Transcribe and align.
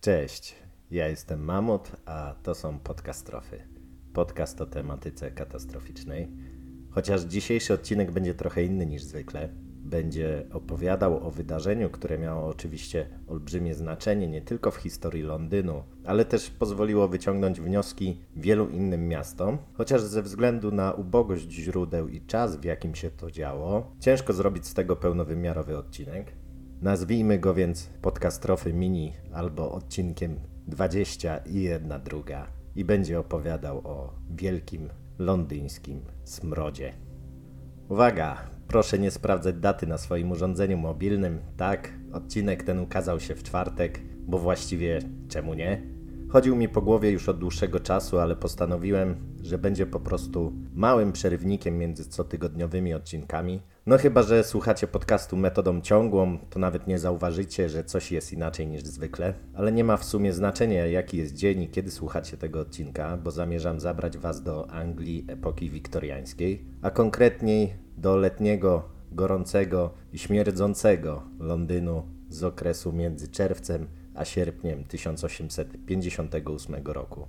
Cześć, 0.00 0.54
ja 0.90 1.08
jestem 1.08 1.44
Mamut, 1.44 1.92
a 2.06 2.34
to 2.42 2.54
są 2.54 2.78
podcastrofy. 2.78 3.62
Podcast 4.12 4.60
o 4.60 4.66
tematyce 4.66 5.30
katastroficznej. 5.30 6.28
Chociaż 6.90 7.22
dzisiejszy 7.22 7.74
odcinek 7.74 8.10
będzie 8.10 8.34
trochę 8.34 8.64
inny 8.64 8.86
niż 8.86 9.02
zwykle. 9.02 9.48
Będzie 9.84 10.46
opowiadał 10.52 11.26
o 11.26 11.30
wydarzeniu, 11.30 11.90
które 11.90 12.18
miało 12.18 12.48
oczywiście 12.48 13.06
olbrzymie 13.28 13.74
znaczenie 13.74 14.28
nie 14.28 14.42
tylko 14.42 14.70
w 14.70 14.76
historii 14.76 15.22
Londynu, 15.22 15.82
ale 16.04 16.24
też 16.24 16.50
pozwoliło 16.50 17.08
wyciągnąć 17.08 17.60
wnioski 17.60 18.20
wielu 18.36 18.68
innym 18.68 19.08
miastom. 19.08 19.58
Chociaż 19.72 20.02
ze 20.02 20.22
względu 20.22 20.72
na 20.72 20.92
ubogość 20.92 21.50
źródeł 21.50 22.08
i 22.08 22.20
czas, 22.20 22.56
w 22.56 22.64
jakim 22.64 22.94
się 22.94 23.10
to 23.10 23.30
działo, 23.30 23.96
ciężko 23.98 24.32
zrobić 24.32 24.66
z 24.66 24.74
tego 24.74 24.96
pełnowymiarowy 24.96 25.78
odcinek. 25.78 26.32
Nazwijmy 26.82 27.38
go 27.38 27.54
więc 27.54 27.90
podcastrofy 28.02 28.72
mini 28.72 29.12
albo 29.32 29.72
odcinkiem 29.72 30.40
20 30.66 31.36
i 31.36 31.62
jedna 31.62 31.98
druga 31.98 32.46
i 32.76 32.84
będzie 32.84 33.18
opowiadał 33.18 33.78
o 33.78 34.12
wielkim 34.30 34.88
londyńskim 35.18 36.00
smrodzie. 36.24 36.92
Uwaga, 37.88 38.36
proszę 38.68 38.98
nie 38.98 39.10
sprawdzać 39.10 39.56
daty 39.56 39.86
na 39.86 39.98
swoim 39.98 40.30
urządzeniu 40.30 40.78
mobilnym. 40.78 41.38
Tak, 41.56 41.92
odcinek 42.12 42.62
ten 42.62 42.78
ukazał 42.78 43.20
się 43.20 43.34
w 43.34 43.42
czwartek, 43.42 44.00
bo 44.26 44.38
właściwie 44.38 44.98
czemu 45.28 45.54
nie? 45.54 45.82
Chodził 46.28 46.56
mi 46.56 46.68
po 46.68 46.82
głowie 46.82 47.10
już 47.10 47.28
od 47.28 47.38
dłuższego 47.38 47.80
czasu, 47.80 48.18
ale 48.18 48.36
postanowiłem, 48.36 49.16
że 49.42 49.58
będzie 49.58 49.86
po 49.86 50.00
prostu 50.00 50.52
małym 50.74 51.12
przerywnikiem 51.12 51.78
między 51.78 52.10
cotygodniowymi 52.10 52.94
odcinkami. 52.94 53.60
No 53.86 53.98
chyba, 53.98 54.22
że 54.22 54.44
słuchacie 54.44 54.86
podcastu 54.86 55.36
metodą 55.36 55.80
ciągłą, 55.80 56.38
to 56.50 56.58
nawet 56.58 56.86
nie 56.86 56.98
zauważycie, 56.98 57.68
że 57.68 57.84
coś 57.84 58.12
jest 58.12 58.32
inaczej 58.32 58.66
niż 58.66 58.82
zwykle. 58.82 59.34
Ale 59.54 59.72
nie 59.72 59.84
ma 59.84 59.96
w 59.96 60.04
sumie 60.04 60.32
znaczenia, 60.32 60.86
jaki 60.86 61.16
jest 61.16 61.34
dzień 61.34 61.62
i 61.62 61.68
kiedy 61.68 61.90
słuchacie 61.90 62.36
tego 62.36 62.60
odcinka, 62.60 63.16
bo 63.16 63.30
zamierzam 63.30 63.80
zabrać 63.80 64.18
Was 64.18 64.42
do 64.42 64.70
Anglii 64.70 65.26
epoki 65.28 65.70
wiktoriańskiej, 65.70 66.64
a 66.82 66.90
konkretniej 66.90 67.74
do 67.96 68.16
letniego, 68.16 68.88
gorącego 69.12 69.90
i 70.12 70.18
śmierdzącego 70.18 71.22
Londynu 71.38 72.02
z 72.28 72.44
okresu 72.44 72.92
między 72.92 73.28
czerwcem 73.28 73.86
a 74.14 74.24
sierpniem 74.24 74.84
1858 74.84 76.76
roku. 76.84 77.26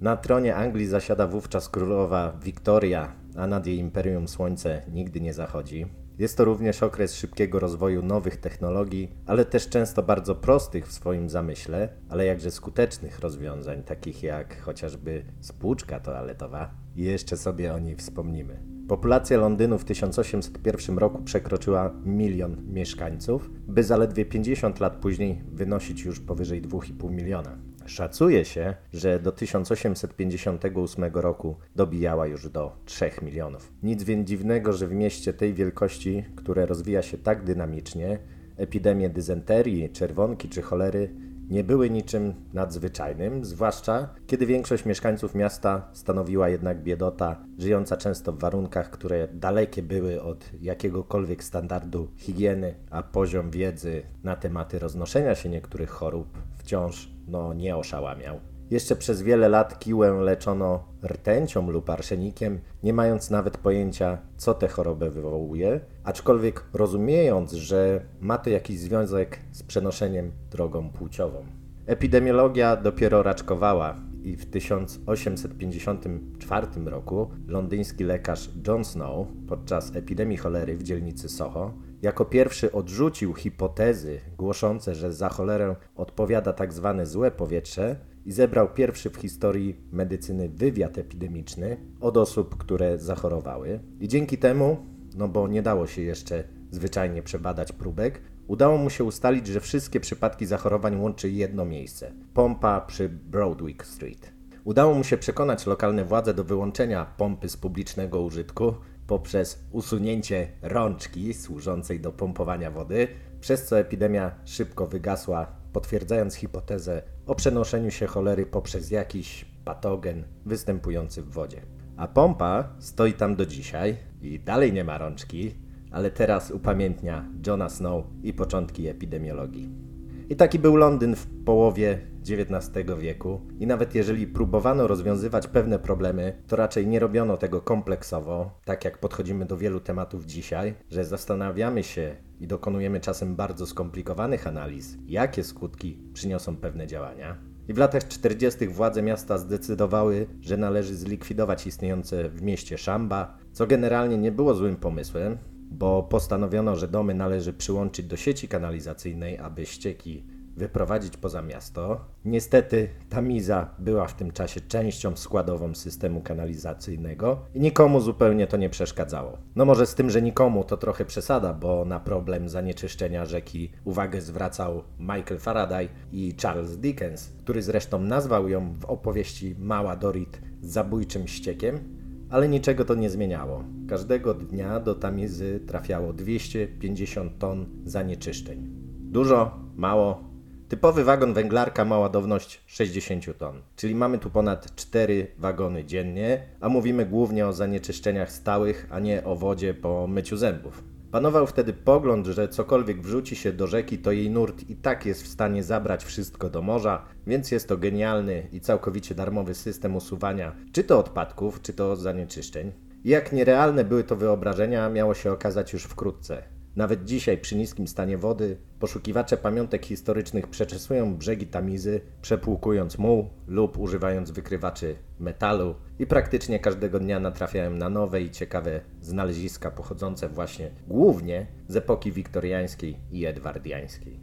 Na 0.00 0.16
tronie 0.16 0.56
Anglii 0.56 0.86
zasiada 0.86 1.26
wówczas 1.26 1.68
królowa 1.68 2.38
Wiktoria, 2.42 3.12
a 3.36 3.46
nad 3.46 3.66
jej 3.66 3.78
imperium 3.78 4.28
słońce 4.28 4.82
nigdy 4.92 5.20
nie 5.20 5.34
zachodzi. 5.34 5.86
Jest 6.18 6.36
to 6.36 6.44
również 6.44 6.82
okres 6.82 7.14
szybkiego 7.14 7.58
rozwoju 7.58 8.02
nowych 8.02 8.36
technologii, 8.36 9.10
ale 9.26 9.44
też 9.44 9.68
często 9.68 10.02
bardzo 10.02 10.34
prostych 10.34 10.86
w 10.86 10.92
swoim 10.92 11.30
zamyśle, 11.30 11.88
ale 12.08 12.24
jakże 12.24 12.50
skutecznych 12.50 13.20
rozwiązań, 13.20 13.82
takich 13.82 14.22
jak 14.22 14.60
chociażby 14.60 15.24
spłuczka 15.40 16.00
toaletowa. 16.00 16.70
I 16.96 17.02
jeszcze 17.02 17.36
sobie 17.36 17.74
o 17.74 17.78
niej 17.78 17.96
wspomnimy. 17.96 18.72
Populacja 18.88 19.38
Londynu 19.38 19.78
w 19.78 19.84
1801 19.84 20.98
roku 20.98 21.22
przekroczyła 21.22 21.90
milion 22.04 22.56
mieszkańców, 22.72 23.50
by 23.68 23.84
zaledwie 23.84 24.24
50 24.24 24.80
lat 24.80 24.96
później 24.96 25.42
wynosić 25.52 26.04
już 26.04 26.20
powyżej 26.20 26.62
2,5 26.62 27.10
miliona. 27.10 27.58
Szacuje 27.86 28.44
się, 28.44 28.74
że 28.92 29.18
do 29.20 29.32
1858 29.32 31.04
roku 31.14 31.56
dobijała 31.76 32.26
już 32.26 32.48
do 32.48 32.76
3 32.84 33.10
milionów. 33.22 33.72
Nic 33.82 34.04
więc 34.04 34.28
dziwnego, 34.28 34.72
że 34.72 34.86
w 34.86 34.92
mieście 34.92 35.32
tej 35.32 35.54
wielkości, 35.54 36.24
które 36.36 36.66
rozwija 36.66 37.02
się 37.02 37.18
tak 37.18 37.44
dynamicznie, 37.44 38.18
epidemie 38.56 39.10
dysenterii, 39.10 39.90
czerwonki 39.90 40.48
czy 40.48 40.62
cholery 40.62 41.10
nie 41.50 41.64
były 41.64 41.90
niczym 41.90 42.34
nadzwyczajnym, 42.52 43.44
zwłaszcza 43.44 44.08
kiedy 44.26 44.46
większość 44.46 44.84
mieszkańców 44.84 45.34
miasta 45.34 45.88
stanowiła 45.92 46.48
jednak 46.48 46.82
biedota, 46.82 47.44
żyjąca 47.58 47.96
często 47.96 48.32
w 48.32 48.38
warunkach, 48.38 48.90
które 48.90 49.28
dalekie 49.32 49.82
były 49.82 50.22
od 50.22 50.50
jakiegokolwiek 50.60 51.44
standardu 51.44 52.08
higieny, 52.16 52.74
a 52.90 53.02
poziom 53.02 53.50
wiedzy 53.50 54.02
na 54.24 54.36
tematy 54.36 54.78
roznoszenia 54.78 55.34
się 55.34 55.48
niektórych 55.48 55.90
chorób 55.90 56.38
wciąż 56.58 57.08
no, 57.28 57.54
nie 57.54 57.76
oszałamiał. 57.76 58.51
Jeszcze 58.72 58.96
przez 58.96 59.22
wiele 59.22 59.48
lat 59.48 59.78
kiłę 59.78 60.12
leczono 60.20 60.84
rtęcią 61.04 61.70
lub 61.70 61.90
arszenikiem, 61.90 62.58
nie 62.82 62.92
mając 62.92 63.30
nawet 63.30 63.58
pojęcia, 63.58 64.18
co 64.36 64.54
tę 64.54 64.68
chorobę 64.68 65.10
wywołuje, 65.10 65.80
aczkolwiek 66.04 66.64
rozumiejąc, 66.72 67.52
że 67.52 68.00
ma 68.20 68.38
to 68.38 68.50
jakiś 68.50 68.78
związek 68.78 69.38
z 69.52 69.62
przenoszeniem 69.62 70.32
drogą 70.50 70.90
płciową. 70.90 71.44
Epidemiologia 71.86 72.76
dopiero 72.76 73.22
raczkowała 73.22 73.96
i 74.22 74.36
w 74.36 74.50
1854 74.50 76.66
roku 76.84 77.30
londyński 77.46 78.04
lekarz 78.04 78.50
John 78.66 78.84
Snow 78.84 79.26
podczas 79.48 79.96
epidemii 79.96 80.36
cholery 80.36 80.76
w 80.76 80.82
dzielnicy 80.82 81.28
Soho 81.28 81.72
jako 82.02 82.24
pierwszy 82.24 82.72
odrzucił 82.72 83.34
hipotezy 83.34 84.20
głoszące, 84.38 84.94
że 84.94 85.12
za 85.12 85.28
cholerę 85.28 85.76
odpowiada 85.96 86.52
tak 86.52 86.72
zwane 86.72 87.06
złe 87.06 87.30
powietrze 87.30 87.96
i 88.26 88.32
zebrał 88.32 88.68
pierwszy 88.74 89.10
w 89.10 89.16
historii 89.16 89.76
medycyny 89.92 90.48
wywiad 90.48 90.98
epidemiczny 90.98 91.76
od 92.00 92.16
osób, 92.16 92.56
które 92.56 92.98
zachorowały. 92.98 93.80
I 94.00 94.08
dzięki 94.08 94.38
temu, 94.38 94.76
no 95.16 95.28
bo 95.28 95.48
nie 95.48 95.62
dało 95.62 95.86
się 95.86 96.02
jeszcze 96.02 96.44
zwyczajnie 96.70 97.22
przebadać 97.22 97.72
próbek, 97.72 98.20
udało 98.46 98.78
mu 98.78 98.90
się 98.90 99.04
ustalić, 99.04 99.46
że 99.46 99.60
wszystkie 99.60 100.00
przypadki 100.00 100.46
zachorowań 100.46 101.00
łączy 101.00 101.30
jedno 101.30 101.64
miejsce 101.64 102.12
pompa 102.34 102.80
przy 102.80 103.08
Broadwick 103.08 103.86
Street. 103.86 104.32
Udało 104.64 104.94
mu 104.94 105.04
się 105.04 105.16
przekonać 105.16 105.66
lokalne 105.66 106.04
władze 106.04 106.34
do 106.34 106.44
wyłączenia 106.44 107.06
pompy 107.16 107.48
z 107.48 107.56
publicznego 107.56 108.22
użytku 108.22 108.74
poprzez 109.06 109.64
usunięcie 109.72 110.48
rączki 110.62 111.34
służącej 111.34 112.00
do 112.00 112.12
pompowania 112.12 112.70
wody, 112.70 113.08
przez 113.40 113.66
co 113.66 113.78
epidemia 113.78 114.34
szybko 114.44 114.86
wygasła, 114.86 115.46
potwierdzając 115.72 116.34
hipotezę 116.34 117.02
o 117.26 117.34
przenoszeniu 117.34 117.90
się 117.90 118.06
cholery 118.06 118.46
poprzez 118.46 118.90
jakiś 118.90 119.44
patogen 119.64 120.24
występujący 120.46 121.22
w 121.22 121.30
wodzie. 121.30 121.60
A 121.96 122.08
pompa 122.08 122.68
stoi 122.78 123.12
tam 123.12 123.36
do 123.36 123.46
dzisiaj 123.46 123.96
i 124.22 124.40
dalej 124.40 124.72
nie 124.72 124.84
ma 124.84 124.98
rączki, 124.98 125.54
ale 125.90 126.10
teraz 126.10 126.50
upamiętnia 126.50 127.24
Johna 127.46 127.68
Snow 127.68 128.04
i 128.22 128.32
początki 128.32 128.88
epidemiologii. 128.88 129.91
I 130.28 130.36
taki 130.36 130.58
był 130.58 130.76
Londyn 130.76 131.16
w 131.16 131.26
połowie 131.44 131.98
XIX 132.30 132.86
wieku 132.98 133.40
i 133.58 133.66
nawet 133.66 133.94
jeżeli 133.94 134.26
próbowano 134.26 134.86
rozwiązywać 134.86 135.46
pewne 135.46 135.78
problemy, 135.78 136.42
to 136.46 136.56
raczej 136.56 136.86
nie 136.86 136.98
robiono 136.98 137.36
tego 137.36 137.60
kompleksowo, 137.60 138.50
tak 138.64 138.84
jak 138.84 138.98
podchodzimy 138.98 139.46
do 139.46 139.56
wielu 139.56 139.80
tematów 139.80 140.24
dzisiaj, 140.26 140.74
że 140.90 141.04
zastanawiamy 141.04 141.82
się 141.82 142.16
i 142.40 142.46
dokonujemy 142.46 143.00
czasem 143.00 143.36
bardzo 143.36 143.66
skomplikowanych 143.66 144.46
analiz, 144.46 144.98
jakie 145.06 145.44
skutki 145.44 145.98
przyniosą 146.12 146.56
pewne 146.56 146.86
działania. 146.86 147.36
I 147.68 147.72
w 147.72 147.78
latach 147.78 148.08
40. 148.08 148.68
władze 148.68 149.02
miasta 149.02 149.38
zdecydowały, 149.38 150.26
że 150.40 150.56
należy 150.56 150.96
zlikwidować 150.96 151.66
istniejące 151.66 152.28
w 152.28 152.42
mieście 152.42 152.78
szamba, 152.78 153.38
co 153.52 153.66
generalnie 153.66 154.18
nie 154.18 154.32
było 154.32 154.54
złym 154.54 154.76
pomysłem, 154.76 155.38
bo 155.72 156.02
postanowiono, 156.02 156.76
że 156.76 156.88
domy 156.88 157.14
należy 157.14 157.52
przyłączyć 157.52 158.06
do 158.06 158.16
sieci 158.16 158.48
kanalizacyjnej, 158.48 159.38
aby 159.38 159.66
ścieki 159.66 160.24
wyprowadzić 160.56 161.16
poza 161.16 161.42
miasto. 161.42 162.04
Niestety 162.24 162.88
Tamiza 163.08 163.74
była 163.78 164.06
w 164.06 164.14
tym 164.14 164.32
czasie 164.32 164.60
częścią 164.60 165.16
składową 165.16 165.74
systemu 165.74 166.20
kanalizacyjnego 166.20 167.40
i 167.54 167.60
nikomu 167.60 168.00
zupełnie 168.00 168.46
to 168.46 168.56
nie 168.56 168.70
przeszkadzało. 168.70 169.38
No 169.56 169.64
może 169.64 169.86
z 169.86 169.94
tym, 169.94 170.10
że 170.10 170.22
nikomu 170.22 170.64
to 170.64 170.76
trochę 170.76 171.04
przesada, 171.04 171.54
bo 171.54 171.84
na 171.84 172.00
problem 172.00 172.48
zanieczyszczenia 172.48 173.26
rzeki 173.26 173.72
uwagę 173.84 174.20
zwracał 174.20 174.82
Michael 174.98 175.38
Faraday 175.38 175.88
i 176.12 176.34
Charles 176.42 176.78
Dickens, 176.78 177.32
który 177.44 177.62
zresztą 177.62 177.98
nazwał 177.98 178.48
ją 178.48 178.72
w 178.72 178.84
opowieści 178.84 179.54
Mała 179.58 179.96
Dorit 179.96 180.40
zabójczym 180.62 181.28
ściekiem, 181.28 182.01
ale 182.32 182.48
niczego 182.48 182.84
to 182.84 182.94
nie 182.94 183.10
zmieniało. 183.10 183.64
Każdego 183.88 184.34
dnia 184.34 184.80
do 184.80 184.94
Tamizy 184.94 185.60
trafiało 185.66 186.12
250 186.12 187.38
ton 187.38 187.66
zanieczyszczeń. 187.84 188.68
Dużo, 189.00 189.60
mało, 189.76 190.32
Typowy 190.68 191.04
wagon 191.04 191.34
węglarka 191.34 191.84
ma 191.84 191.98
ładowność 191.98 192.60
60 192.66 193.38
ton, 193.38 193.62
czyli 193.76 193.94
mamy 193.94 194.18
tu 194.18 194.30
ponad 194.30 194.74
4 194.74 195.26
wagony 195.38 195.84
dziennie, 195.84 196.42
a 196.60 196.68
mówimy 196.68 197.06
głównie 197.06 197.46
o 197.46 197.52
zanieczyszczeniach 197.52 198.32
stałych, 198.32 198.88
a 198.90 199.00
nie 199.00 199.24
o 199.24 199.36
wodzie 199.36 199.74
po 199.74 200.06
myciu 200.06 200.36
zębów. 200.36 200.91
Panował 201.12 201.46
wtedy 201.46 201.72
pogląd, 201.72 202.26
że 202.26 202.48
cokolwiek 202.48 203.02
wrzuci 203.02 203.36
się 203.36 203.52
do 203.52 203.66
rzeki, 203.66 203.98
to 203.98 204.12
jej 204.12 204.30
nurt 204.30 204.70
i 204.70 204.76
tak 204.76 205.06
jest 205.06 205.22
w 205.22 205.28
stanie 205.28 205.62
zabrać 205.62 206.04
wszystko 206.04 206.50
do 206.50 206.62
morza, 206.62 207.04
więc 207.26 207.50
jest 207.50 207.68
to 207.68 207.76
genialny 207.76 208.48
i 208.52 208.60
całkowicie 208.60 209.14
darmowy 209.14 209.54
system 209.54 209.96
usuwania 209.96 210.56
czy 210.72 210.84
to 210.84 210.98
odpadków, 210.98 211.62
czy 211.62 211.72
to 211.72 211.96
zanieczyszczeń. 211.96 212.72
Jak 213.04 213.32
nierealne 213.32 213.84
były 213.84 214.04
to 214.04 214.16
wyobrażenia, 214.16 214.88
miało 214.88 215.14
się 215.14 215.32
okazać 215.32 215.72
już 215.72 215.82
wkrótce. 215.84 216.42
Nawet 216.76 217.04
dzisiaj, 217.04 217.38
przy 217.38 217.56
niskim 217.56 217.88
stanie 217.88 218.18
wody, 218.18 218.56
poszukiwacze 218.80 219.36
pamiątek 219.36 219.86
historycznych 219.86 220.48
przeczesują 220.48 221.16
brzegi 221.16 221.46
Tamizy, 221.46 222.00
przepłukując 222.22 222.98
muł 222.98 223.28
lub 223.46 223.78
używając 223.78 224.30
wykrywaczy 224.30 224.96
metalu 225.20 225.74
i 225.98 226.06
praktycznie 226.06 226.58
każdego 226.58 227.00
dnia 227.00 227.20
natrafiają 227.20 227.70
na 227.70 227.88
nowe 227.88 228.22
i 228.22 228.30
ciekawe 228.30 228.80
znaleziska 229.00 229.70
pochodzące 229.70 230.28
właśnie 230.28 230.70
głównie 230.88 231.46
z 231.68 231.76
epoki 231.76 232.12
wiktoriańskiej 232.12 232.96
i 233.10 233.26
edwardiańskiej. 233.26 234.20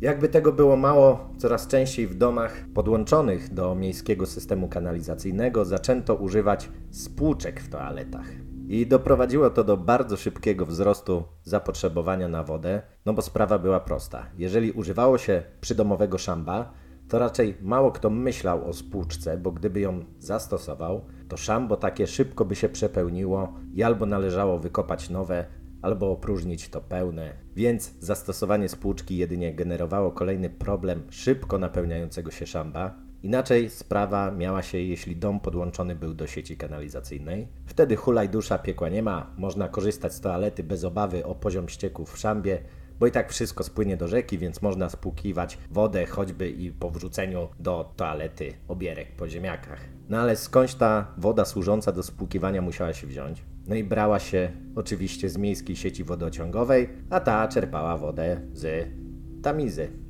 Jakby 0.00 0.28
tego 0.28 0.52
było 0.52 0.76
mało, 0.76 1.30
coraz 1.38 1.68
częściej 1.68 2.06
w 2.06 2.14
domach 2.14 2.64
podłączonych 2.74 3.54
do 3.54 3.74
miejskiego 3.74 4.26
systemu 4.26 4.68
kanalizacyjnego 4.68 5.64
zaczęto 5.64 6.14
używać 6.14 6.68
spłuczek 6.90 7.60
w 7.60 7.68
toaletach. 7.68 8.41
I 8.72 8.86
doprowadziło 8.86 9.50
to 9.50 9.64
do 9.64 9.76
bardzo 9.76 10.16
szybkiego 10.16 10.66
wzrostu 10.66 11.24
zapotrzebowania 11.44 12.28
na 12.28 12.42
wodę, 12.42 12.82
no 13.06 13.12
bo 13.12 13.22
sprawa 13.22 13.58
była 13.58 13.80
prosta. 13.80 14.26
Jeżeli 14.38 14.72
używało 14.72 15.18
się 15.18 15.42
przydomowego 15.60 16.18
szamba, 16.18 16.72
to 17.08 17.18
raczej 17.18 17.56
mało 17.60 17.92
kto 17.92 18.10
myślał 18.10 18.68
o 18.68 18.72
spłuczce, 18.72 19.38
bo 19.38 19.52
gdyby 19.52 19.80
ją 19.80 20.04
zastosował, 20.18 21.04
to 21.28 21.36
szambo 21.36 21.76
takie 21.76 22.06
szybko 22.06 22.44
by 22.44 22.56
się 22.56 22.68
przepełniło 22.68 23.54
i 23.74 23.82
albo 23.82 24.06
należało 24.06 24.58
wykopać 24.58 25.10
nowe, 25.10 25.46
albo 25.82 26.10
opróżnić 26.10 26.68
to 26.68 26.80
pełne, 26.80 27.32
więc 27.56 27.94
zastosowanie 27.98 28.68
spłuczki 28.68 29.16
jedynie 29.16 29.54
generowało 29.54 30.12
kolejny 30.12 30.50
problem 30.50 31.02
szybko 31.10 31.58
napełniającego 31.58 32.30
się 32.30 32.46
szamba. 32.46 33.01
Inaczej 33.22 33.70
sprawa 33.70 34.30
miała 34.30 34.62
się, 34.62 34.78
jeśli 34.78 35.16
dom 35.16 35.40
podłączony 35.40 35.94
był 35.94 36.14
do 36.14 36.26
sieci 36.26 36.56
kanalizacyjnej. 36.56 37.48
Wtedy 37.66 37.96
hulaj 37.96 38.28
dusza 38.28 38.58
piekła 38.58 38.88
nie 38.88 39.02
ma, 39.02 39.30
można 39.36 39.68
korzystać 39.68 40.14
z 40.14 40.20
toalety 40.20 40.64
bez 40.64 40.84
obawy 40.84 41.26
o 41.26 41.34
poziom 41.34 41.68
ścieków 41.68 42.12
w 42.12 42.18
szambie, 42.18 42.58
bo 42.98 43.06
i 43.06 43.10
tak 43.10 43.32
wszystko 43.32 43.64
spłynie 43.64 43.96
do 43.96 44.08
rzeki, 44.08 44.38
więc 44.38 44.62
można 44.62 44.90
spłukiwać 44.90 45.58
wodę 45.70 46.06
choćby 46.06 46.50
i 46.50 46.70
po 46.70 46.90
wrzuceniu 46.90 47.48
do 47.58 47.92
toalety 47.96 48.52
obierek 48.68 49.16
po 49.16 49.28
ziemniakach. 49.28 49.80
No 50.08 50.18
ale 50.18 50.36
skądś 50.36 50.74
ta 50.74 51.14
woda 51.18 51.44
służąca 51.44 51.92
do 51.92 52.02
spłukiwania 52.02 52.62
musiała 52.62 52.92
się 52.92 53.06
wziąć? 53.06 53.42
No 53.66 53.74
i 53.74 53.84
brała 53.84 54.18
się 54.18 54.50
oczywiście 54.76 55.28
z 55.28 55.36
miejskiej 55.36 55.76
sieci 55.76 56.04
wodociągowej, 56.04 56.88
a 57.10 57.20
ta 57.20 57.48
czerpała 57.48 57.96
wodę 57.96 58.40
z 58.52 58.88
tamizy. 59.42 60.01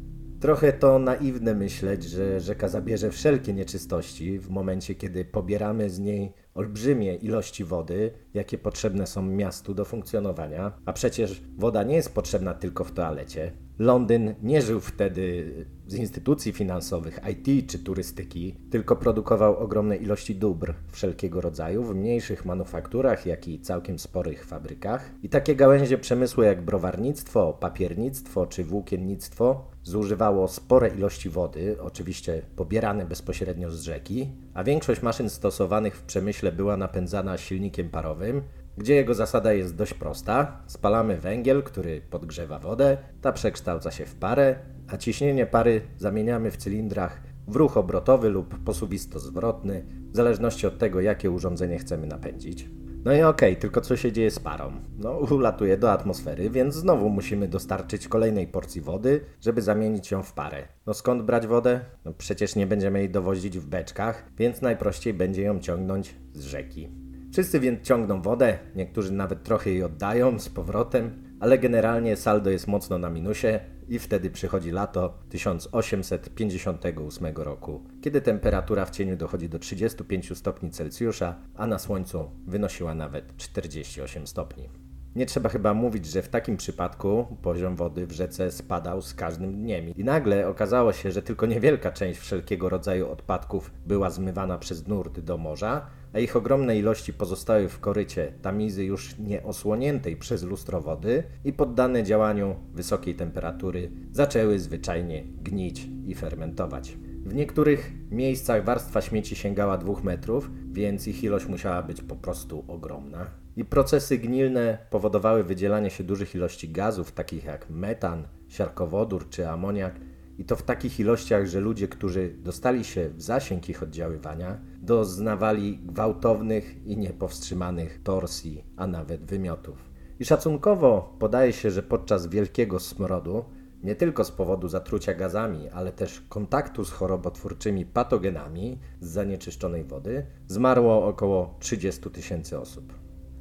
Trochę 0.43 0.73
to 0.73 0.99
naiwne 0.99 1.55
myśleć, 1.55 2.05
że 2.05 2.41
rzeka 2.41 2.69
zabierze 2.69 3.11
wszelkie 3.11 3.53
nieczystości 3.53 4.39
w 4.39 4.51
momencie, 4.51 4.95
kiedy 4.95 5.25
pobieramy 5.25 5.91
z 5.91 5.99
niej 5.99 6.33
olbrzymie 6.55 7.15
ilości 7.15 7.65
wody, 7.65 8.11
jakie 8.35 8.59
potrzebne 8.59 9.07
są 9.07 9.23
miastu 9.23 9.75
do 9.75 9.85
funkcjonowania, 9.85 10.73
a 10.87 10.93
przecież 10.93 11.43
woda 11.57 11.83
nie 11.83 11.95
jest 11.95 12.15
potrzebna 12.15 12.55
tylko 12.55 12.85
w 12.85 12.93
toalecie. 12.93 13.53
Londyn 13.79 14.35
nie 14.43 14.63
żył 14.63 14.81
wtedy 14.81 15.53
z 15.93 15.95
instytucji 15.95 16.53
finansowych, 16.53 17.21
IT 17.31 17.71
czy 17.71 17.79
turystyki, 17.79 18.55
tylko 18.71 18.97
produkował 18.97 19.57
ogromne 19.57 19.97
ilości 19.97 20.35
dóbr 20.35 20.75
wszelkiego 20.93 21.41
rodzaju 21.41 21.83
w 21.83 21.95
mniejszych 21.95 22.45
manufakturach, 22.45 23.27
jak 23.27 23.49
i 23.49 23.61
całkiem 23.61 23.99
sporych 23.99 24.45
fabrykach. 24.45 25.11
I 25.23 25.29
takie 25.29 25.57
gałęzie 25.57 25.99
przemysłu 25.99 26.43
jak 26.43 26.63
browarnictwo, 26.63 27.53
papiernictwo 27.61 28.47
czy 28.47 28.65
włókiennictwo 28.65 29.71
zużywało 29.83 30.49
spore 30.49 30.89
ilości 30.89 31.31
wody, 31.31 31.77
oczywiście 31.81 32.43
pobierane 32.57 33.07
bezpośrednio 33.07 33.71
z 33.71 33.83
rzeki, 33.83 34.31
a 34.55 34.65
większość 34.65 35.03
maszyn 35.03 35.31
stosowanych 35.31 35.97
w 35.97 36.03
przemyśle 36.03 36.53
była 36.53 36.77
napędzana 36.77 37.39
silnikiem 37.39 37.91
parowym, 37.91 38.43
gdzie 38.79 38.95
jego 38.95 39.15
zasada 39.15 39.53
jest 39.53 39.77
dość 39.77 39.95
prosta. 39.95 40.61
Spalamy 40.67 41.17
węgiel, 41.17 41.63
który 41.63 42.01
podgrzewa 42.01 42.59
wodę, 42.59 42.97
ta 43.21 43.33
przekształca 43.33 43.91
się 43.91 44.07
w 44.07 44.15
parę, 44.15 44.57
a 44.93 44.97
ciśnienie 44.97 45.47
pary 45.47 45.81
zamieniamy 45.99 46.51
w 46.51 46.57
cylindrach 46.57 47.21
w 47.49 47.57
ruch 47.57 47.77
obrotowy 47.77 48.29
lub 48.29 48.59
posuwisto-zwrotny, 48.65 49.85
w 50.13 50.17
zależności 50.17 50.67
od 50.67 50.79
tego, 50.79 51.01
jakie 51.01 51.31
urządzenie 51.31 51.79
chcemy 51.79 52.07
napędzić. 52.07 52.69
No 53.05 53.13
i 53.13 53.23
okej, 53.23 53.53
okay, 53.53 53.57
tylko 53.61 53.81
co 53.81 53.97
się 53.97 54.13
dzieje 54.13 54.31
z 54.31 54.39
parą? 54.39 54.73
No, 54.99 55.13
ulatuje 55.19 55.77
do 55.77 55.93
atmosfery, 55.93 56.51
więc 56.51 56.75
znowu 56.75 57.09
musimy 57.09 57.49
dostarczyć 57.49 58.09
kolejnej 58.09 58.47
porcji 58.47 58.81
wody, 58.81 59.21
żeby 59.41 59.63
zamienić 59.63 60.11
ją 60.11 60.23
w 60.23 60.33
parę. 60.33 60.69
No 60.87 60.95
skąd 60.95 61.23
brać 61.23 61.47
wodę? 61.47 61.81
No 62.05 62.13
przecież 62.13 62.57
nie 62.57 62.67
będziemy 62.67 62.99
jej 62.99 63.11
dowozić 63.11 63.59
w 63.59 63.67
beczkach, 63.67 64.33
więc 64.39 64.63
najprościej 64.63 65.15
będzie 65.15 65.43
ją 65.43 65.61
ciągnąć 65.61 66.15
z 66.35 66.45
rzeki. 66.45 66.89
Wszyscy 67.33 67.61
więc 67.61 67.83
ciągną 67.83 68.23
wodę, 68.23 68.59
niektórzy 68.77 69.13
nawet 69.13 69.43
trochę 69.43 69.71
jej 69.71 69.83
oddają 69.83 70.39
z 70.39 70.49
powrotem, 70.49 71.23
ale 71.41 71.59
generalnie 71.59 72.17
saldo 72.17 72.51
jest 72.51 72.69
mocno 72.69 72.99
na 72.99 73.11
minusie 73.11 73.61
i 73.89 73.99
wtedy 73.99 74.31
przychodzi 74.31 74.71
lato 74.71 75.19
1858 75.29 77.27
roku, 77.37 77.85
kiedy 78.01 78.21
temperatura 78.21 78.85
w 78.87 78.91
cieniu 78.91 79.17
dochodzi 79.17 79.49
do 79.49 79.59
35 79.59 80.39
stopni 80.39 80.71
Celsjusza, 80.71 81.39
a 81.57 81.67
na 81.67 81.79
słońcu 81.79 82.31
wynosiła 82.47 82.95
nawet 82.95 83.37
48 83.37 84.27
stopni. 84.27 84.82
Nie 85.17 85.27
trzeba 85.27 85.49
chyba 85.49 85.75
mówić, 85.75 86.07
że 86.07 86.23
w 86.23 86.29
takim 86.29 86.57
przypadku 86.57 87.27
poziom 87.43 87.77
wody 87.77 88.07
w 88.07 88.13
rzece 88.13 88.51
spadał 88.51 89.03
z 89.03 89.15
każdym 89.15 89.55
dniem. 89.55 89.89
I 89.89 90.05
nagle 90.05 90.49
okazało 90.49 90.93
się, 90.93 91.11
że 91.11 91.23
tylko 91.23 91.47
niewielka 91.47 91.93
część 91.93 92.21
wszelkiego 92.21 92.69
rodzaju 92.69 93.11
odpadków 93.11 93.71
była 93.87 94.11
zmywana 94.11 94.59
przez 94.59 94.89
nurt 94.89 95.21
do 95.21 95.39
morza, 95.39 95.87
a 96.13 96.19
ich 96.19 96.37
ogromne 96.37 96.79
ilości 96.79 97.13
pozostały 97.13 97.69
w 97.69 97.81
korycie 97.81 98.33
tamizy 98.43 98.85
już 98.85 99.19
nie 99.19 99.43
osłoniętej 99.43 100.17
przez 100.17 100.43
lustro 100.43 100.81
wody 100.81 101.23
i 101.45 101.53
poddane 101.53 102.03
działaniu 102.03 102.57
wysokiej 102.75 103.15
temperatury 103.15 103.91
zaczęły 104.13 104.59
zwyczajnie 104.59 105.25
gnić 105.43 105.89
i 106.07 106.15
fermentować. 106.15 106.97
W 107.25 107.35
niektórych 107.35 107.93
miejscach 108.11 108.65
warstwa 108.65 109.01
śmieci 109.01 109.37
sięgała 109.37 109.79
2 109.79 109.93
metrów, 110.03 110.51
więc 110.73 111.09
ich 111.09 111.25
ilość 111.25 111.47
musiała 111.47 111.83
być 111.83 112.03
po 112.03 112.17
prostu 112.17 112.65
ogromna. 112.69 113.27
I 113.57 113.65
procesy 113.65 114.19
gnilne 114.19 114.79
powodowały 114.91 115.45
wydzielanie 115.45 115.91
się 115.91 116.05
dużych 116.05 116.35
ilości 116.35 116.69
gazów, 116.69 117.13
takich 117.13 117.45
jak 117.45 117.71
metan, 117.71 118.29
siarkowodór 118.49 119.29
czy 119.29 119.49
amoniak, 119.49 119.95
i 120.39 120.45
to 120.45 120.57
w 120.57 120.63
takich 120.63 121.01
ilościach, 121.01 121.47
że 121.47 121.61
ludzie, 121.61 121.89
którzy 121.89 122.35
dostali 122.39 122.85
się 122.85 123.09
w 123.09 123.23
zasięg 123.23 123.69
ich 123.69 123.83
oddziaływania, 123.83 124.61
doznawali 124.83 125.79
gwałtownych 125.79 126.87
i 126.87 126.97
niepowstrzymanych 126.97 128.03
torsji, 128.03 128.65
a 128.77 128.87
nawet 128.87 129.25
wymiotów. 129.25 129.91
I 130.21 130.25
szacunkowo 130.25 131.17
podaje 131.19 131.53
się, 131.53 131.71
że 131.71 131.83
podczas 131.83 132.27
wielkiego 132.27 132.81
smrodu, 132.81 133.45
nie 133.83 133.95
tylko 133.95 134.25
z 134.25 134.31
powodu 134.31 134.69
zatrucia 134.69 135.15
gazami, 135.15 135.69
ale 135.69 135.93
też 135.93 136.21
kontaktu 136.29 136.85
z 136.85 136.91
chorobotwórczymi 136.91 137.87
patogenami 137.87 138.79
z 139.01 139.09
zanieczyszczonej 139.09 139.85
wody, 139.85 140.27
zmarło 140.47 141.07
około 141.07 141.57
30 141.59 142.11
tysięcy 142.11 142.61
osób. 142.61 142.95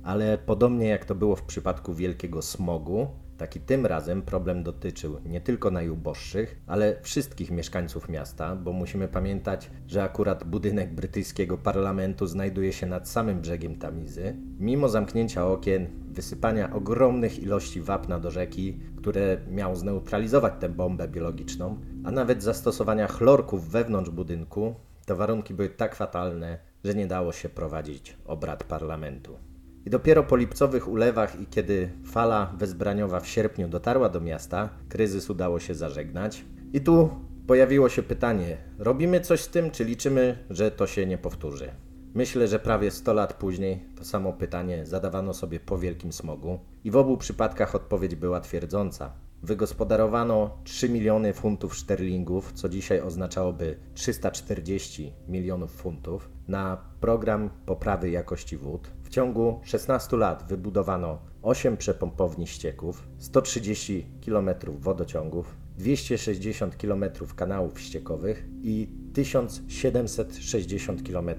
Ale 0.03 0.37
podobnie 0.37 0.87
jak 0.87 1.05
to 1.05 1.15
było 1.15 1.35
w 1.35 1.43
przypadku 1.43 1.93
wielkiego 1.93 2.41
smogu, 2.41 3.07
Taki 3.41 3.59
tym 3.59 3.85
razem 3.85 4.21
problem 4.21 4.63
dotyczył 4.63 5.17
nie 5.25 5.41
tylko 5.41 5.71
najuboższych, 5.71 6.61
ale 6.67 7.01
wszystkich 7.01 7.51
mieszkańców 7.51 8.09
miasta, 8.09 8.55
bo 8.55 8.73
musimy 8.73 9.07
pamiętać, 9.07 9.71
że 9.87 10.03
akurat 10.03 10.43
budynek 10.43 10.95
brytyjskiego 10.95 11.57
parlamentu 11.57 12.27
znajduje 12.27 12.73
się 12.73 12.87
nad 12.87 13.09
samym 13.09 13.41
brzegiem 13.41 13.75
Tamizy. 13.75 14.35
Mimo 14.59 14.89
zamknięcia 14.89 15.47
okien, 15.47 15.87
wysypania 16.11 16.73
ogromnych 16.73 17.39
ilości 17.39 17.81
wapna 17.81 18.19
do 18.19 18.31
rzeki, 18.31 18.79
które 18.97 19.37
miało 19.49 19.75
zneutralizować 19.75 20.53
tę 20.59 20.69
bombę 20.69 21.07
biologiczną, 21.07 21.79
a 22.03 22.11
nawet 22.11 22.43
zastosowania 22.43 23.07
chlorków 23.07 23.69
wewnątrz 23.69 24.09
budynku, 24.09 24.75
to 25.05 25.15
warunki 25.15 25.53
były 25.53 25.69
tak 25.69 25.95
fatalne, 25.95 26.59
że 26.83 26.95
nie 26.95 27.07
dało 27.07 27.31
się 27.31 27.49
prowadzić 27.49 28.17
obrad 28.25 28.63
parlamentu. 28.63 29.37
I 29.85 29.89
dopiero 29.89 30.23
po 30.23 30.35
lipcowych 30.35 30.87
ulewach 30.87 31.41
i 31.41 31.45
kiedy 31.45 31.89
fala 32.05 32.53
wezbraniowa 32.57 33.19
w 33.19 33.27
sierpniu 33.27 33.67
dotarła 33.67 34.09
do 34.09 34.21
miasta, 34.21 34.69
kryzys 34.89 35.29
udało 35.29 35.59
się 35.59 35.75
zażegnać. 35.75 36.45
I 36.73 36.81
tu 36.81 37.09
pojawiło 37.47 37.89
się 37.89 38.03
pytanie: 38.03 38.57
robimy 38.79 39.21
coś 39.21 39.41
z 39.41 39.47
tym, 39.47 39.71
czy 39.71 39.83
liczymy, 39.83 40.37
że 40.49 40.71
to 40.71 40.87
się 40.87 41.05
nie 41.05 41.17
powtórzy? 41.17 41.71
Myślę, 42.13 42.47
że 42.47 42.59
prawie 42.59 42.91
100 42.91 43.13
lat 43.13 43.33
później 43.33 43.85
to 43.97 44.05
samo 44.05 44.33
pytanie 44.33 44.85
zadawano 44.85 45.33
sobie 45.33 45.59
po 45.59 45.77
wielkim 45.77 46.13
smogu 46.13 46.59
i 46.83 46.91
w 46.91 46.95
obu 46.95 47.17
przypadkach 47.17 47.75
odpowiedź 47.75 48.15
była 48.15 48.39
twierdząca. 48.39 49.13
Wygospodarowano 49.43 50.57
3 50.63 50.89
miliony 50.89 51.33
funtów 51.33 51.75
szterlingów, 51.75 52.53
co 52.53 52.69
dzisiaj 52.69 53.01
oznaczałoby 53.01 53.77
340 53.93 55.13
milionów 55.27 55.71
funtów, 55.71 56.29
na 56.47 56.77
program 56.99 57.49
poprawy 57.65 58.09
jakości 58.09 58.57
wód. 58.57 58.91
W 59.03 59.09
ciągu 59.09 59.59
16 59.63 60.17
lat 60.17 60.43
wybudowano 60.47 61.19
8 61.41 61.77
przepompowni 61.77 62.47
ścieków, 62.47 63.07
130 63.17 64.05
km 64.25 64.49
wodociągów, 64.79 65.55
260 65.81 66.75
km 66.75 67.05
kanałów 67.35 67.79
ściekowych 67.79 68.45
i 68.61 68.87
1760 69.13 71.09
km 71.09 71.29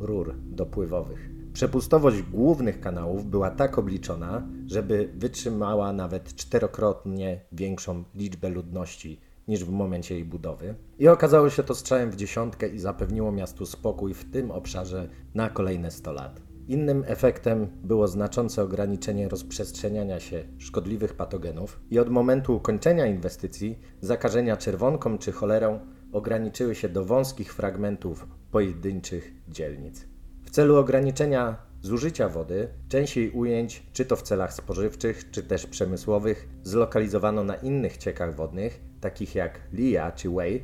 rur 0.00 0.34
dopływowych. 0.36 1.30
Przepustowość 1.52 2.22
głównych 2.22 2.80
kanałów 2.80 3.26
była 3.26 3.50
tak 3.50 3.78
obliczona, 3.78 4.48
żeby 4.66 5.12
wytrzymała 5.14 5.92
nawet 5.92 6.34
czterokrotnie 6.34 7.40
większą 7.52 8.04
liczbę 8.14 8.48
ludności 8.48 9.20
niż 9.48 9.64
w 9.64 9.70
momencie 9.70 10.14
jej 10.14 10.24
budowy. 10.24 10.74
I 10.98 11.08
okazało 11.08 11.50
się 11.50 11.62
to 11.62 11.74
strzałem 11.74 12.10
w 12.10 12.16
dziesiątkę 12.16 12.68
i 12.68 12.78
zapewniło 12.78 13.32
miastu 13.32 13.66
spokój 13.66 14.14
w 14.14 14.30
tym 14.30 14.50
obszarze 14.50 15.08
na 15.34 15.50
kolejne 15.50 15.90
100 15.90 16.12
lat. 16.12 16.49
Innym 16.70 17.04
efektem 17.06 17.68
było 17.84 18.08
znaczące 18.08 18.62
ograniczenie 18.62 19.28
rozprzestrzeniania 19.28 20.20
się 20.20 20.44
szkodliwych 20.58 21.14
patogenów 21.14 21.80
i 21.90 21.98
od 21.98 22.08
momentu 22.08 22.56
ukończenia 22.56 23.06
inwestycji 23.06 23.78
zakażenia 24.00 24.56
czerwonką 24.56 25.18
czy 25.18 25.32
cholerą 25.32 25.80
ograniczyły 26.12 26.74
się 26.74 26.88
do 26.88 27.04
wąskich 27.04 27.54
fragmentów 27.54 28.26
pojedynczych 28.50 29.32
dzielnic. 29.48 30.06
W 30.44 30.50
celu 30.50 30.76
ograniczenia 30.76 31.56
zużycia 31.82 32.28
wody, 32.28 32.68
część 32.88 33.16
jej 33.16 33.30
ujęć, 33.30 33.86
czy 33.92 34.04
to 34.04 34.16
w 34.16 34.22
celach 34.22 34.52
spożywczych, 34.52 35.30
czy 35.30 35.42
też 35.42 35.66
przemysłowych, 35.66 36.48
zlokalizowano 36.62 37.44
na 37.44 37.54
innych 37.54 37.96
ciekach 37.96 38.34
wodnych, 38.36 38.80
takich 39.00 39.34
jak 39.34 39.60
Lia 39.72 40.12
czy 40.12 40.30
Wei. 40.30 40.62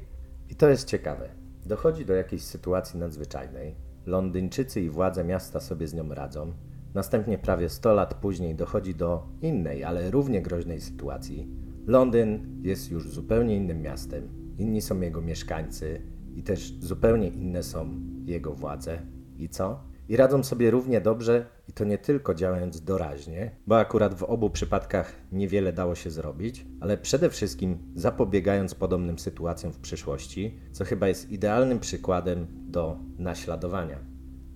I 0.50 0.54
to 0.54 0.68
jest 0.68 0.88
ciekawe. 0.88 1.28
Dochodzi 1.64 2.04
do 2.04 2.14
jakiejś 2.14 2.42
sytuacji 2.42 2.98
nadzwyczajnej. 2.98 3.85
Londyńczycy 4.06 4.80
i 4.80 4.90
władze 4.90 5.24
miasta 5.24 5.60
sobie 5.60 5.88
z 5.88 5.94
nią 5.94 6.08
radzą. 6.08 6.52
Następnie 6.94 7.38
prawie 7.38 7.68
100 7.68 7.94
lat 7.94 8.14
później 8.14 8.54
dochodzi 8.54 8.94
do 8.94 9.26
innej, 9.42 9.84
ale 9.84 10.10
równie 10.10 10.42
groźnej 10.42 10.80
sytuacji. 10.80 11.48
Londyn 11.86 12.60
jest 12.62 12.90
już 12.90 13.08
zupełnie 13.08 13.56
innym 13.56 13.82
miastem. 13.82 14.28
Inni 14.58 14.80
są 14.80 15.00
jego 15.00 15.22
mieszkańcy 15.22 16.02
i 16.34 16.42
też 16.42 16.72
zupełnie 16.80 17.28
inne 17.28 17.62
są 17.62 18.00
jego 18.24 18.52
władze. 18.52 18.98
I 19.38 19.48
co? 19.48 19.80
I 20.08 20.16
radzą 20.16 20.42
sobie 20.42 20.70
równie 20.70 21.00
dobrze, 21.00 21.46
to 21.76 21.84
nie 21.84 21.98
tylko 21.98 22.34
działając 22.34 22.80
doraźnie, 22.80 23.50
bo 23.66 23.78
akurat 23.78 24.14
w 24.14 24.22
obu 24.22 24.50
przypadkach 24.50 25.12
niewiele 25.32 25.72
dało 25.72 25.94
się 25.94 26.10
zrobić, 26.10 26.66
ale 26.80 26.98
przede 26.98 27.30
wszystkim 27.30 27.78
zapobiegając 27.94 28.74
podobnym 28.74 29.18
sytuacjom 29.18 29.72
w 29.72 29.78
przyszłości, 29.78 30.60
co 30.72 30.84
chyba 30.84 31.08
jest 31.08 31.30
idealnym 31.30 31.80
przykładem 31.80 32.46
do 32.50 32.98
naśladowania. 33.18 33.98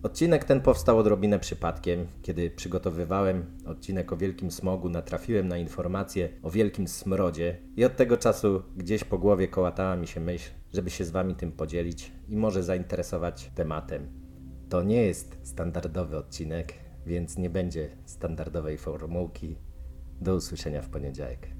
Odcinek 0.03 0.45
ten 0.45 0.61
powstał 0.61 0.99
odrobinę 0.99 1.39
przypadkiem. 1.39 2.07
Kiedy 2.23 2.50
przygotowywałem 2.50 3.47
odcinek 3.67 4.12
o 4.12 4.17
wielkim 4.17 4.50
smogu, 4.50 4.89
natrafiłem 4.89 5.49
na 5.49 5.59
informację 5.59 6.29
o 6.43 6.50
wielkim 6.50 6.89
smrodzie 6.89 7.57
i 7.77 7.85
od 7.85 7.97
tego 7.97 8.17
czasu 8.17 8.62
gdzieś 8.77 9.05
po 9.05 9.19
głowie 9.19 9.49
kołatała 9.49 9.97
mi 9.97 10.07
się 10.07 10.21
myśl, 10.21 10.50
żeby 10.73 10.91
się 10.91 11.05
z 11.05 11.11
Wami 11.11 11.35
tym 11.35 11.53
podzielić 11.53 12.12
i 12.29 12.37
może 12.37 12.62
zainteresować 12.62 13.50
tematem. 13.55 14.09
To 14.69 14.83
nie 14.83 15.03
jest 15.03 15.39
standardowy 15.43 16.17
odcinek, 16.17 16.89
więc 17.07 17.38
nie 17.38 17.50
będzie 17.50 17.97
standardowej 18.04 18.78
formułki. 18.78 19.57
Do 20.21 20.35
usłyszenia 20.35 20.83
w 20.83 20.88
poniedziałek. 20.88 21.60